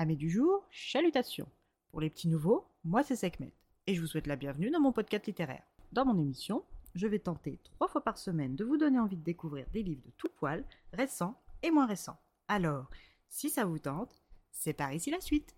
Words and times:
Amis 0.00 0.16
du 0.16 0.30
jour, 0.30 0.64
chalutations. 0.70 1.48
Pour 1.90 2.00
les 2.00 2.08
petits 2.08 2.28
nouveaux, 2.28 2.68
moi 2.84 3.02
c'est 3.02 3.16
Sekhmet 3.16 3.52
et 3.88 3.96
je 3.96 4.00
vous 4.00 4.06
souhaite 4.06 4.28
la 4.28 4.36
bienvenue 4.36 4.70
dans 4.70 4.78
mon 4.78 4.92
podcast 4.92 5.26
littéraire. 5.26 5.64
Dans 5.90 6.04
mon 6.04 6.16
émission, 6.16 6.62
je 6.94 7.08
vais 7.08 7.18
tenter 7.18 7.58
trois 7.64 7.88
fois 7.88 8.04
par 8.04 8.16
semaine 8.16 8.54
de 8.54 8.64
vous 8.64 8.76
donner 8.76 9.00
envie 9.00 9.16
de 9.16 9.24
découvrir 9.24 9.66
des 9.72 9.82
livres 9.82 10.04
de 10.06 10.12
tout 10.16 10.28
poil, 10.36 10.64
récents 10.92 11.34
et 11.64 11.72
moins 11.72 11.86
récents. 11.86 12.16
Alors, 12.46 12.88
si 13.28 13.50
ça 13.50 13.64
vous 13.64 13.80
tente, 13.80 14.22
c'est 14.52 14.72
par 14.72 14.92
ici 14.92 15.10
la 15.10 15.20
suite. 15.20 15.56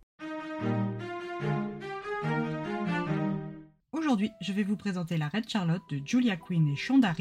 Aujourd'hui, 3.93 4.31
je 4.41 4.55
vais 4.55 4.63
vous 4.63 4.79
présenter 4.79 5.19
La 5.19 5.29
Reine 5.29 5.47
Charlotte 5.47 5.83
de 5.91 6.01
Julia 6.03 6.39
Quinn 6.39 6.67
et 6.67 6.77
Shonda 6.77 7.15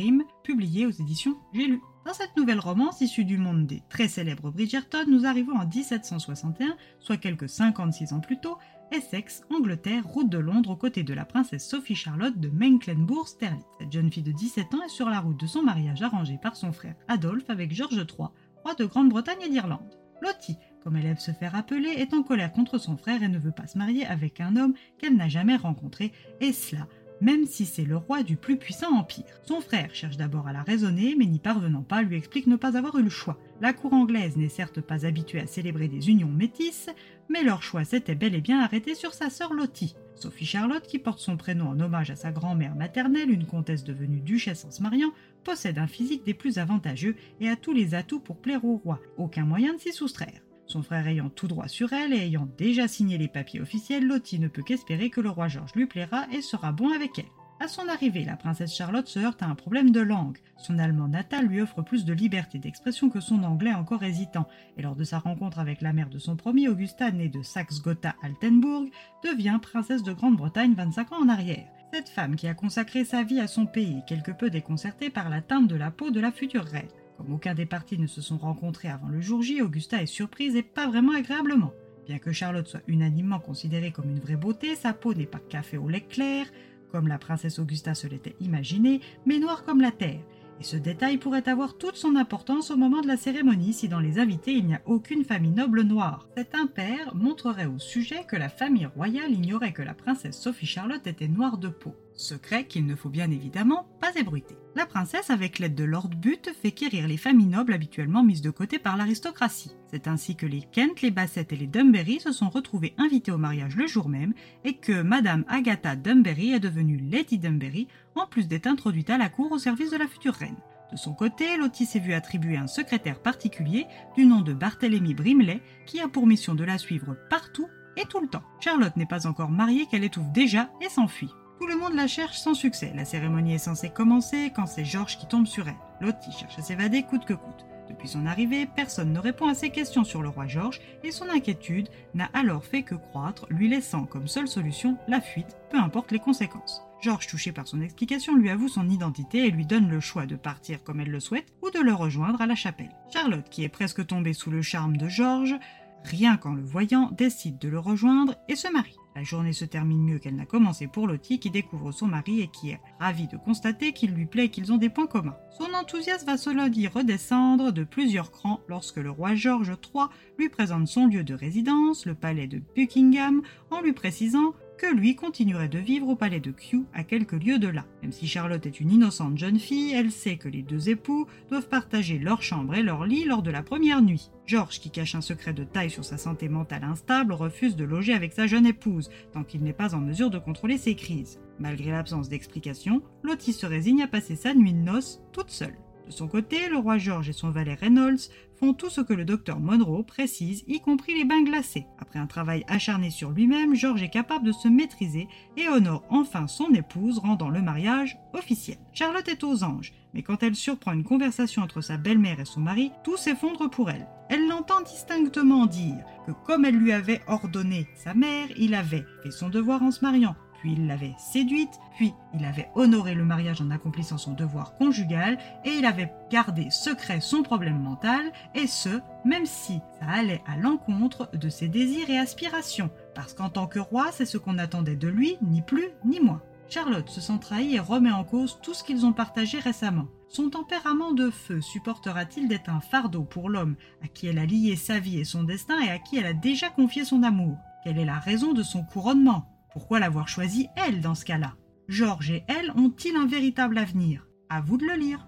publiée 0.45 0.85
aux 0.85 0.91
éditions 0.91 1.37
J'ai 1.53 1.67
lu. 1.67 1.81
Dans 2.09 2.15
cette 2.15 2.37
nouvelle 2.37 2.59
romance 2.59 3.01
issue 3.01 3.23
du 3.23 3.37
monde 3.37 3.67
des 3.67 3.83
très 3.87 4.07
célèbres 4.07 4.49
Bridgerton, 4.49 5.05
nous 5.07 5.27
arrivons 5.27 5.55
en 5.55 5.67
1761, 5.67 6.75
soit 6.99 7.17
quelques 7.17 7.47
56 7.47 8.13
ans 8.13 8.19
plus 8.19 8.39
tôt, 8.39 8.57
Essex, 8.91 9.43
Angleterre, 9.51 10.07
route 10.07 10.27
de 10.27 10.39
Londres 10.39 10.71
aux 10.71 10.75
côtés 10.75 11.03
de 11.03 11.13
la 11.13 11.23
princesse 11.23 11.69
Sophie 11.69 11.93
Charlotte 11.93 12.35
de 12.39 12.49
Mecklenburg-Sterlitz. 12.49 13.63
Cette 13.79 13.91
jeune 13.91 14.11
fille 14.11 14.23
de 14.23 14.31
17 14.31 14.73
ans 14.73 14.81
est 14.83 14.89
sur 14.89 15.07
la 15.07 15.19
route 15.19 15.39
de 15.39 15.45
son 15.45 15.61
mariage 15.61 16.01
arrangé 16.01 16.39
par 16.41 16.55
son 16.55 16.73
frère 16.73 16.95
Adolphe 17.07 17.51
avec 17.51 17.75
George 17.75 17.93
III, 17.93 18.29
roi 18.63 18.73
de 18.73 18.85
Grande-Bretagne 18.85 19.43
et 19.45 19.49
d'Irlande. 19.49 19.99
Lottie, 20.23 20.57
comme 20.83 20.95
elle 20.95 21.05
aime 21.05 21.17
se 21.17 21.29
faire 21.29 21.53
appeler, 21.53 21.89
est 21.89 22.15
en 22.15 22.23
colère 22.23 22.51
contre 22.51 22.79
son 22.79 22.97
frère 22.97 23.21
et 23.21 23.27
ne 23.27 23.37
veut 23.37 23.51
pas 23.51 23.67
se 23.67 23.77
marier 23.77 24.07
avec 24.07 24.41
un 24.41 24.55
homme 24.55 24.73
qu'elle 24.97 25.15
n'a 25.15 25.29
jamais 25.29 25.57
rencontré, 25.57 26.11
et 26.41 26.53
cela 26.53 26.87
même 27.21 27.45
si 27.45 27.65
c'est 27.65 27.85
le 27.85 27.97
roi 27.97 28.23
du 28.23 28.35
plus 28.35 28.57
puissant 28.57 28.95
empire. 28.95 29.25
Son 29.43 29.61
frère 29.61 29.93
cherche 29.93 30.17
d'abord 30.17 30.47
à 30.47 30.53
la 30.53 30.63
raisonner, 30.63 31.15
mais 31.17 31.25
n'y 31.25 31.39
parvenant 31.39 31.83
pas, 31.83 32.01
lui 32.01 32.17
explique 32.17 32.47
ne 32.47 32.55
pas 32.55 32.77
avoir 32.77 32.97
eu 32.97 33.03
le 33.03 33.09
choix. 33.09 33.39
La 33.61 33.73
cour 33.73 33.93
anglaise 33.93 34.37
n'est 34.37 34.49
certes 34.49 34.81
pas 34.81 35.05
habituée 35.05 35.41
à 35.41 35.47
célébrer 35.47 35.87
des 35.87 36.09
unions 36.09 36.29
métisses, 36.29 36.89
mais 37.29 37.43
leur 37.43 37.61
choix 37.61 37.83
s'était 37.83 38.15
bel 38.15 38.35
et 38.35 38.41
bien 38.41 38.61
arrêté 38.61 38.95
sur 38.95 39.13
sa 39.13 39.29
sœur 39.29 39.53
Lottie. 39.53 39.95
Sophie 40.15 40.45
Charlotte, 40.45 40.85
qui 40.85 40.99
porte 40.99 41.19
son 41.19 41.37
prénom 41.37 41.69
en 41.69 41.79
hommage 41.79 42.11
à 42.11 42.15
sa 42.15 42.31
grand-mère 42.31 42.75
maternelle, 42.75 43.31
une 43.31 43.45
comtesse 43.45 43.83
devenue 43.83 44.19
duchesse 44.19 44.65
en 44.65 44.71
se 44.71 44.81
mariant, 44.81 45.11
possède 45.43 45.77
un 45.77 45.87
physique 45.87 46.25
des 46.25 46.33
plus 46.33 46.57
avantageux 46.57 47.15
et 47.39 47.49
a 47.49 47.55
tous 47.55 47.73
les 47.73 47.95
atouts 47.95 48.19
pour 48.19 48.37
plaire 48.37 48.65
au 48.65 48.77
roi. 48.77 48.99
Aucun 49.17 49.45
moyen 49.45 49.73
de 49.73 49.79
s'y 49.79 49.93
soustraire. 49.93 50.41
Son 50.69 50.83
frère 50.83 51.07
ayant 51.07 51.29
tout 51.29 51.47
droit 51.47 51.67
sur 51.67 51.93
elle 51.93 52.13
et 52.13 52.19
ayant 52.19 52.47
déjà 52.59 52.87
signé 52.87 53.17
les 53.17 53.27
papiers 53.27 53.59
officiels, 53.59 54.05
Lottie 54.05 54.37
ne 54.37 54.47
peut 54.47 54.61
qu'espérer 54.61 55.09
que 55.09 55.19
le 55.19 55.31
roi 55.31 55.47
George 55.47 55.73
lui 55.73 55.87
plaira 55.87 56.27
et 56.31 56.43
sera 56.43 56.71
bon 56.71 56.93
avec 56.93 57.17
elle. 57.17 57.25
À 57.59 57.67
son 57.67 57.89
arrivée, 57.89 58.23
la 58.23 58.37
princesse 58.37 58.75
Charlotte 58.75 59.07
se 59.07 59.17
heurte 59.17 59.41
à 59.41 59.47
un 59.47 59.55
problème 59.55 59.89
de 59.89 59.99
langue. 59.99 60.37
Son 60.57 60.77
allemand 60.77 61.07
natal 61.07 61.47
lui 61.47 61.59
offre 61.59 61.81
plus 61.81 62.05
de 62.05 62.13
liberté 62.13 62.59
d'expression 62.59 63.09
que 63.09 63.19
son 63.19 63.43
anglais 63.43 63.73
encore 63.73 64.03
hésitant, 64.03 64.47
et 64.77 64.83
lors 64.83 64.95
de 64.95 65.03
sa 65.03 65.17
rencontre 65.17 65.57
avec 65.57 65.81
la 65.81 65.91
mère 65.91 66.09
de 66.09 66.19
son 66.19 66.35
premier, 66.35 66.69
Augusta, 66.69 67.09
née 67.09 67.29
de 67.29 67.41
Saxe-Gotha-Altenburg, 67.41 68.91
devient 69.23 69.57
princesse 69.59 70.03
de 70.03 70.13
Grande-Bretagne 70.13 70.75
25 70.75 71.13
ans 71.13 71.23
en 71.23 71.29
arrière. 71.29 71.67
Cette 71.91 72.09
femme 72.09 72.35
qui 72.35 72.47
a 72.47 72.53
consacré 72.53 73.03
sa 73.05 73.23
vie 73.23 73.39
à 73.39 73.47
son 73.47 73.65
pays, 73.65 74.03
quelque 74.05 74.31
peu 74.31 74.51
déconcertée 74.51 75.09
par 75.09 75.29
la 75.29 75.41
teinte 75.41 75.67
de 75.67 75.75
la 75.75 75.89
peau 75.89 76.11
de 76.11 76.19
la 76.19 76.31
future 76.31 76.63
reine. 76.63 76.87
Comme 77.19 77.33
aucun 77.33 77.53
des 77.53 77.65
partis 77.65 77.97
ne 77.97 78.07
se 78.07 78.21
sont 78.21 78.37
rencontrés 78.37 78.87
avant 78.87 79.09
le 79.09 79.19
jour 79.19 79.41
J, 79.41 79.61
Augusta 79.61 80.01
est 80.01 80.05
surprise 80.05 80.55
et 80.55 80.63
pas 80.63 80.87
vraiment 80.87 81.11
agréablement. 81.11 81.73
Bien 82.07 82.17
que 82.17 82.31
Charlotte 82.31 82.65
soit 82.65 82.81
unanimement 82.87 83.39
considérée 83.39 83.91
comme 83.91 84.09
une 84.09 84.21
vraie 84.21 84.37
beauté, 84.37 84.73
sa 84.75 84.93
peau 84.93 85.13
n'est 85.13 85.25
pas 85.25 85.41
café 85.49 85.77
au 85.77 85.89
lait 85.89 85.99
clair, 85.99 86.45
comme 86.93 87.09
la 87.09 87.17
princesse 87.17 87.59
Augusta 87.59 87.93
se 87.93 88.07
l'était 88.07 88.37
imaginé, 88.39 89.01
mais 89.25 89.37
noire 89.37 89.65
comme 89.65 89.81
la 89.81 89.91
terre. 89.91 90.21
Et 90.61 90.63
ce 90.63 90.77
détail 90.77 91.17
pourrait 91.17 91.49
avoir 91.49 91.77
toute 91.77 91.97
son 91.97 92.15
importance 92.15 92.71
au 92.71 92.77
moment 92.77 93.01
de 93.01 93.07
la 93.07 93.17
cérémonie 93.17 93.73
si 93.73 93.89
dans 93.89 93.99
les 93.99 94.17
invités 94.17 94.53
il 94.53 94.65
n'y 94.65 94.75
a 94.75 94.81
aucune 94.85 95.25
famille 95.25 95.51
noble 95.51 95.81
noire. 95.81 96.29
Cet 96.37 96.55
impair 96.55 97.13
montrerait 97.15 97.65
au 97.65 97.79
sujet 97.79 98.23
que 98.29 98.37
la 98.37 98.49
famille 98.49 98.85
royale 98.85 99.33
ignorait 99.33 99.73
que 99.73 99.81
la 99.81 99.93
princesse 99.93 100.39
Sophie 100.39 100.65
Charlotte 100.65 101.05
était 101.05 101.27
noire 101.27 101.57
de 101.57 101.67
peau. 101.67 101.93
Secret 102.19 102.65
qu'il 102.65 102.85
ne 102.85 102.95
faut 102.95 103.07
bien 103.07 103.31
évidemment 103.31 103.87
pas 104.01 104.11
ébruiter. 104.13 104.57
La 104.75 104.85
princesse, 104.85 105.29
avec 105.29 105.57
l'aide 105.57 105.73
de 105.73 105.85
Lord 105.85 106.09
But, 106.09 106.51
fait 106.61 106.71
quérir 106.71 107.07
les 107.07 107.15
familles 107.15 107.47
nobles 107.47 107.71
habituellement 107.71 108.23
mises 108.23 108.41
de 108.41 108.49
côté 108.49 108.77
par 108.77 108.97
l'aristocratie. 108.97 109.71
C'est 109.89 110.05
ainsi 110.05 110.35
que 110.35 110.45
les 110.45 110.61
Kent, 110.61 111.01
les 111.01 111.11
Bassett 111.11 111.53
et 111.53 111.55
les 111.55 111.65
Dunberry 111.65 112.19
se 112.19 112.33
sont 112.33 112.49
retrouvés 112.49 112.93
invités 112.97 113.31
au 113.31 113.37
mariage 113.37 113.77
le 113.77 113.87
jour 113.87 114.09
même 114.09 114.33
et 114.65 114.75
que 114.75 115.01
Madame 115.01 115.45
Agatha 115.47 115.95
Dunberry 115.95 116.51
est 116.51 116.59
devenue 116.59 116.97
Lady 116.97 117.39
Dunberry 117.39 117.87
en 118.15 118.27
plus 118.27 118.49
d'être 118.49 118.67
introduite 118.67 119.09
à 119.09 119.17
la 119.17 119.29
cour 119.29 119.53
au 119.53 119.57
service 119.57 119.91
de 119.91 119.97
la 119.97 120.07
future 120.07 120.35
reine. 120.35 120.59
De 120.91 120.97
son 120.97 121.13
côté, 121.13 121.55
Lottie 121.55 121.85
s'est 121.85 121.99
vu 121.99 122.11
attribuer 122.11 122.57
un 122.57 122.67
secrétaire 122.67 123.21
particulier 123.21 123.85
du 124.17 124.25
nom 124.25 124.41
de 124.41 124.53
Barthélemy 124.53 125.13
Brimley 125.13 125.61
qui 125.85 126.01
a 126.01 126.09
pour 126.09 126.27
mission 126.27 126.53
de 126.53 126.65
la 126.65 126.79
suivre 126.79 127.15
partout 127.29 127.69
et 127.95 128.03
tout 128.09 128.19
le 128.19 128.27
temps. 128.27 128.43
Charlotte 128.59 128.97
n'est 128.97 129.05
pas 129.05 129.25
encore 129.25 129.51
mariée 129.51 129.85
qu'elle 129.85 130.03
étouffe 130.03 130.31
déjà 130.33 130.69
et 130.81 130.89
s'enfuit. 130.89 131.31
Tout 131.59 131.67
le 131.67 131.75
monde 131.75 131.93
la 131.93 132.07
cherche 132.07 132.37
sans 132.37 132.53
succès. 132.53 132.93
La 132.95 133.03
cérémonie 133.03 133.55
est 133.55 133.57
censée 133.57 133.89
commencer 133.89 134.49
quand 134.55 134.65
c'est 134.65 134.85
Georges 134.85 135.17
qui 135.17 135.27
tombe 135.27 135.45
sur 135.45 135.67
elle. 135.67 135.75
Lottie 135.99 136.31
cherche 136.31 136.57
à 136.57 136.61
s'évader 136.61 137.03
coûte 137.03 137.25
que 137.25 137.33
coûte. 137.33 137.65
Depuis 137.89 138.07
son 138.07 138.25
arrivée, 138.25 138.65
personne 138.65 139.11
ne 139.11 139.19
répond 139.19 139.49
à 139.49 139.53
ses 139.53 139.69
questions 139.69 140.05
sur 140.05 140.21
le 140.21 140.29
roi 140.29 140.47
Georges 140.47 140.79
et 141.03 141.11
son 141.11 141.27
inquiétude 141.27 141.89
n'a 142.13 142.29
alors 142.33 142.63
fait 142.63 142.83
que 142.83 142.95
croître, 142.95 143.45
lui 143.49 143.67
laissant 143.67 144.05
comme 144.05 144.29
seule 144.29 144.47
solution 144.47 144.97
la 145.09 145.19
fuite, 145.19 145.57
peu 145.69 145.77
importe 145.77 146.13
les 146.13 146.19
conséquences. 146.19 146.81
Georges, 147.01 147.27
touché 147.27 147.51
par 147.51 147.67
son 147.67 147.81
explication, 147.81 148.37
lui 148.37 148.49
avoue 148.49 148.69
son 148.69 148.87
identité 148.87 149.45
et 149.45 149.51
lui 149.51 149.65
donne 149.65 149.89
le 149.89 149.99
choix 149.99 150.25
de 150.25 150.37
partir 150.37 150.81
comme 150.81 151.01
elle 151.01 151.11
le 151.11 151.19
souhaite 151.19 151.51
ou 151.61 151.71
de 151.71 151.79
le 151.79 151.93
rejoindre 151.93 152.41
à 152.41 152.47
la 152.47 152.55
chapelle. 152.55 152.95
Charlotte, 153.11 153.49
qui 153.49 153.65
est 153.65 153.69
presque 153.69 154.07
tombée 154.07 154.33
sous 154.33 154.49
le 154.49 154.61
charme 154.61 154.95
de 154.95 155.09
Georges, 155.09 155.57
rien 156.05 156.37
qu'en 156.37 156.53
le 156.53 156.63
voyant, 156.63 157.11
décide 157.11 157.57
de 157.57 157.67
le 157.67 157.79
rejoindre 157.79 158.35
et 158.47 158.55
se 158.55 158.71
marie. 158.71 158.98
La 159.15 159.23
journée 159.23 159.53
se 159.53 159.65
termine 159.65 160.03
mieux 160.03 160.19
qu'elle 160.19 160.35
n'a 160.35 160.45
commencé 160.45 160.87
pour 160.87 161.07
Lottie 161.07 161.39
qui 161.39 161.49
découvre 161.49 161.91
son 161.91 162.07
mari 162.07 162.41
et 162.41 162.47
qui 162.47 162.69
est 162.69 162.79
ravie 162.99 163.27
de 163.27 163.37
constater 163.37 163.91
qu'il 163.91 164.11
lui 164.11 164.25
plaît 164.25 164.45
et 164.45 164.49
qu'ils 164.49 164.71
ont 164.71 164.77
des 164.77 164.89
points 164.89 165.07
communs. 165.07 165.37
Son 165.57 165.73
enthousiasme 165.73 166.27
va 166.27 166.37
cela 166.37 166.69
dit 166.69 166.87
redescendre 166.87 167.71
de 167.71 167.83
plusieurs 167.83 168.31
crans 168.31 168.61
lorsque 168.67 168.97
le 168.97 169.09
roi 169.09 169.35
George 169.35 169.69
III 169.69 170.05
lui 170.37 170.49
présente 170.49 170.87
son 170.87 171.07
lieu 171.07 171.23
de 171.23 171.33
résidence, 171.33 172.05
le 172.05 172.15
palais 172.15 172.47
de 172.47 172.61
Buckingham, 172.75 173.41
en 173.71 173.81
lui 173.81 173.93
précisant 173.93 174.53
que 174.79 174.95
lui 174.95 175.13
continuerait 175.15 175.67
de 175.67 175.77
vivre 175.77 176.07
au 176.07 176.15
palais 176.15 176.39
de 176.39 176.51
Kew 176.51 176.85
à 176.93 177.03
quelques 177.03 177.33
lieues 177.33 177.59
de 177.59 177.67
là. 177.67 177.85
Même 178.01 178.13
si 178.13 178.27
Charlotte 178.27 178.65
est 178.65 178.79
une 178.79 178.91
innocente 178.91 179.37
jeune 179.37 179.59
fille, 179.59 179.91
elle 179.93 180.09
sait 180.09 180.37
que 180.37 180.47
les 180.47 180.61
deux 180.61 180.87
époux 180.87 181.27
doivent 181.49 181.67
partager 181.67 182.17
leur 182.17 182.41
chambre 182.41 182.75
et 182.75 182.81
leur 182.81 183.05
lit 183.05 183.25
lors 183.25 183.43
de 183.43 183.51
la 183.51 183.61
première 183.61 184.01
nuit. 184.01 184.31
George, 184.45 184.79
qui 184.79 184.89
cache 184.89 185.15
un 185.15 185.21
secret 185.21 185.53
de 185.53 185.65
taille 185.65 185.89
sur 185.89 186.05
sa 186.05 186.17
santé 186.17 186.47
mentale 186.47 186.85
instable, 186.85 187.33
refuse 187.33 187.75
de 187.75 187.83
loger 187.83 188.13
avec 188.13 188.31
sa 188.31 188.47
jeune 188.47 188.65
épouse, 188.65 189.09
tant 189.33 189.43
qu'il 189.43 189.63
n'est 189.63 189.73
pas 189.73 189.93
en 189.93 189.99
mesure 189.99 190.29
de 190.29 190.39
contrôler 190.39 190.77
ses 190.77 190.95
crises. 190.95 191.39
Malgré 191.59 191.91
l'absence 191.91 192.29
d'explication, 192.29 193.01
Lottie 193.21 193.53
se 193.53 193.65
résigne 193.65 194.01
à 194.01 194.07
passer 194.07 194.37
sa 194.37 194.53
nuit 194.53 194.73
de 194.73 194.79
noces 194.79 195.21
toute 195.33 195.51
seule. 195.51 195.75
De 196.09 196.13
son 196.15 196.27
côté, 196.27 196.69
le 196.69 196.77
roi 196.77 196.97
George 196.97 197.29
et 197.29 197.33
son 197.33 197.51
valet 197.51 197.75
Reynolds 197.75 198.31
font 198.59 198.73
tout 198.73 198.89
ce 198.89 198.99
que 198.99 199.13
le 199.13 199.25
docteur 199.25 199.59
Monroe 199.59 200.03
précise, 200.03 200.63
y 200.67 200.81
compris 200.81 201.13
les 201.13 201.23
bains 201.23 201.43
glacés. 201.43 201.85
Après 201.99 202.17
un 202.17 202.25
travail 202.25 202.65
acharné 202.67 203.11
sur 203.11 203.29
lui-même, 203.29 203.75
George 203.75 204.01
est 204.01 204.09
capable 204.09 204.47
de 204.47 204.51
se 204.51 204.67
maîtriser 204.67 205.27
et 205.55 205.69
honore 205.69 206.03
enfin 206.09 206.47
son 206.47 206.73
épouse, 206.73 207.19
rendant 207.19 207.49
le 207.49 207.61
mariage 207.61 208.17
officiel. 208.33 208.79
Charlotte 208.91 209.27
est 209.27 209.43
aux 209.43 209.63
anges, 209.63 209.93
mais 210.15 210.23
quand 210.23 210.41
elle 210.41 210.55
surprend 210.55 210.93
une 210.93 211.03
conversation 211.03 211.61
entre 211.61 211.81
sa 211.81 211.97
belle-mère 211.97 212.39
et 212.39 212.45
son 212.45 212.61
mari, 212.61 212.91
tout 213.03 213.15
s'effondre 213.15 213.69
pour 213.69 213.91
elle. 213.91 214.07
Elle 214.31 214.47
l'entend 214.47 214.81
distinctement 214.81 215.67
dire 215.67 216.03
que 216.25 216.31
comme 216.31 216.65
elle 216.65 216.77
lui 216.77 216.91
avait 216.91 217.21
ordonné 217.27 217.87
sa 217.93 218.15
mère, 218.15 218.47
il 218.57 218.73
avait 218.73 219.05
fait 219.21 219.29
son 219.29 219.49
devoir 219.49 219.83
en 219.83 219.91
se 219.91 220.03
mariant, 220.03 220.35
puis 220.59 220.73
il 220.73 220.87
l'avait 220.87 221.15
séduite, 221.17 221.79
puis 221.95 222.13
il 222.33 222.45
avait 222.45 222.69
honoré 222.75 223.15
le 223.15 223.23
mariage 223.23 223.61
en 223.61 223.71
accomplissant 223.71 224.17
son 224.17 224.33
devoir 224.33 224.75
conjugal, 224.75 225.37
et 225.65 225.71
il 225.71 225.85
avait 225.85 226.13
gardé 226.29 226.69
secret 226.69 227.21
son 227.21 227.43
problème 227.43 227.79
mental, 227.79 228.21
et 228.55 228.67
ce, 228.67 229.01
même 229.25 229.45
si 229.45 229.79
ça 229.99 230.07
allait 230.07 230.43
à 230.45 230.57
l'encontre 230.57 231.29
de 231.33 231.49
ses 231.49 231.67
désirs 231.67 232.09
et 232.09 232.17
aspirations, 232.17 232.91
parce 233.15 233.33
qu'en 233.33 233.49
tant 233.49 233.67
que 233.67 233.79
roi, 233.79 234.07
c'est 234.11 234.25
ce 234.25 234.37
qu'on 234.37 234.57
attendait 234.57 234.95
de 234.95 235.07
lui, 235.07 235.37
ni 235.41 235.61
plus 235.61 235.89
ni 236.05 236.19
moins. 236.19 236.41
Charlotte 236.69 237.09
se 237.09 237.21
sent 237.21 237.39
trahie 237.41 237.75
et 237.75 237.79
remet 237.79 238.11
en 238.11 238.23
cause 238.23 238.59
tout 238.61 238.75
ce 238.75 238.83
qu'ils 238.83 239.05
ont 239.05 239.13
partagé 239.13 239.57
récemment. 239.57 240.05
Son 240.27 240.51
tempérament 240.51 241.13
de 241.13 241.31
feu 241.31 241.61
supportera-t-il 241.61 242.47
d'être 242.47 242.69
un 242.69 242.81
fardeau 242.81 243.23
pour 243.23 243.49
l'homme 243.49 243.75
à 244.03 244.07
qui 244.07 244.27
elle 244.27 244.37
a 244.37 244.45
lié 244.45 244.75
sa 244.75 244.99
vie 244.99 245.19
et 245.19 245.23
son 245.23 245.43
destin 245.43 245.79
et 245.79 245.89
à 245.89 245.97
qui 245.97 246.17
elle 246.17 246.27
a 246.27 246.33
déjà 246.33 246.69
confié 246.69 247.05
son 247.05 247.23
amour? 247.23 247.57
Quelle 247.83 247.97
est 247.97 248.05
la 248.05 248.19
raison 248.19 248.53
de 248.53 248.61
son 248.61 248.83
couronnement? 248.83 249.47
Pourquoi 249.71 249.99
l'avoir 249.99 250.27
choisi 250.27 250.67
elle 250.75 251.01
dans 251.01 251.15
ce 251.15 251.25
cas-là? 251.25 251.55
Georges 251.87 252.31
et 252.31 252.43
elle 252.47 252.71
ont-ils 252.71 253.15
un 253.15 253.25
véritable 253.25 253.77
avenir? 253.77 254.27
À 254.49 254.61
vous 254.61 254.77
de 254.77 254.85
le 254.85 254.95
lire. 254.95 255.27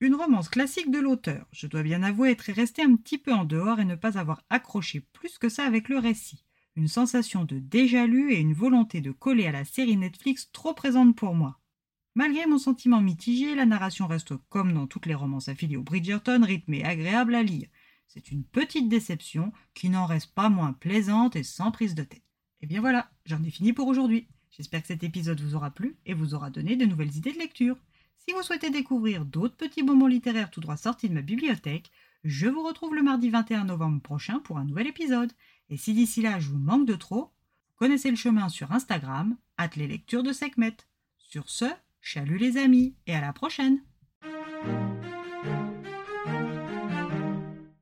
Une 0.00 0.16
romance 0.16 0.50
classique 0.50 0.90
de 0.90 0.98
l'auteur. 0.98 1.46
Je 1.50 1.66
dois 1.66 1.82
bien 1.82 2.02
avouer 2.02 2.30
être 2.30 2.52
resté 2.52 2.82
un 2.82 2.94
petit 2.96 3.16
peu 3.16 3.32
en 3.32 3.44
dehors 3.44 3.80
et 3.80 3.86
ne 3.86 3.94
pas 3.94 4.18
avoir 4.18 4.42
accroché 4.50 5.00
plus 5.00 5.38
que 5.38 5.48
ça 5.48 5.64
avec 5.64 5.88
le 5.88 5.98
récit. 5.98 6.44
Une 6.76 6.88
sensation 6.88 7.44
de 7.44 7.58
déjà 7.58 8.06
lu 8.06 8.32
et 8.32 8.40
une 8.40 8.52
volonté 8.52 9.00
de 9.00 9.12
coller 9.12 9.46
à 9.46 9.52
la 9.52 9.64
série 9.64 9.96
Netflix 9.96 10.50
trop 10.52 10.74
présente 10.74 11.16
pour 11.16 11.34
moi. 11.34 11.58
Malgré 12.16 12.46
mon 12.46 12.58
sentiment 12.58 13.00
mitigé, 13.00 13.54
la 13.54 13.66
narration 13.66 14.06
reste 14.06 14.36
comme 14.48 14.72
dans 14.72 14.86
toutes 14.86 15.06
les 15.06 15.14
romances 15.14 15.48
affiliées 15.48 15.76
au 15.76 15.82
Bridgerton, 15.82 16.44
rythmée 16.44 16.78
et 16.78 16.84
agréable 16.84 17.34
à 17.34 17.42
lire. 17.42 17.68
C'est 18.06 18.30
une 18.30 18.44
petite 18.44 18.88
déception 18.88 19.52
qui 19.74 19.88
n'en 19.88 20.06
reste 20.06 20.32
pas 20.32 20.48
moins 20.48 20.72
plaisante 20.72 21.34
et 21.34 21.42
sans 21.42 21.72
prise 21.72 21.96
de 21.96 22.04
tête. 22.04 22.22
Et 22.60 22.66
bien 22.66 22.80
voilà, 22.80 23.10
j'en 23.26 23.42
ai 23.42 23.50
fini 23.50 23.72
pour 23.72 23.88
aujourd'hui. 23.88 24.28
J'espère 24.52 24.82
que 24.82 24.86
cet 24.86 25.02
épisode 25.02 25.40
vous 25.40 25.56
aura 25.56 25.72
plu 25.72 25.96
et 26.06 26.14
vous 26.14 26.34
aura 26.34 26.50
donné 26.50 26.76
de 26.76 26.84
nouvelles 26.84 27.16
idées 27.16 27.32
de 27.32 27.38
lecture. 27.38 27.76
Si 28.16 28.32
vous 28.32 28.42
souhaitez 28.42 28.70
découvrir 28.70 29.24
d'autres 29.24 29.56
petits 29.56 29.82
moments 29.82 30.06
littéraires 30.06 30.52
tout 30.52 30.60
droit 30.60 30.76
sortis 30.76 31.08
de 31.08 31.14
ma 31.14 31.22
bibliothèque, 31.22 31.90
je 32.22 32.46
vous 32.46 32.62
retrouve 32.62 32.94
le 32.94 33.02
mardi 33.02 33.28
21 33.28 33.64
novembre 33.64 34.00
prochain 34.00 34.38
pour 34.38 34.58
un 34.58 34.64
nouvel 34.64 34.86
épisode. 34.86 35.32
Et 35.68 35.76
si 35.76 35.92
d'ici 35.92 36.22
là 36.22 36.38
je 36.38 36.48
vous 36.48 36.58
manque 36.58 36.86
de 36.86 36.94
trop, 36.94 37.32
connaissez 37.74 38.10
le 38.10 38.16
chemin 38.16 38.48
sur 38.48 38.70
Instagram, 38.70 39.36
at 39.58 39.70
les 39.74 39.88
lectures 39.88 40.22
de 40.22 40.32
Sekhmet. 40.32 40.76
Sur 41.18 41.50
ce, 41.50 41.66
chalut 42.04 42.36
les 42.36 42.58
amis 42.58 42.94
et 43.06 43.14
à 43.14 43.20
la 43.22 43.32
prochaine! 43.32 43.80